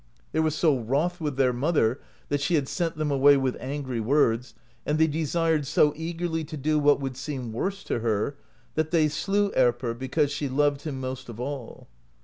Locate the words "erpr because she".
9.51-10.49